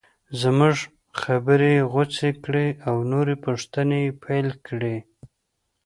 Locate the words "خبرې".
1.21-1.71